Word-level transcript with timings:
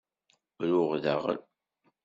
Ruɣ 0.69 0.91
daɣen. 1.03 1.41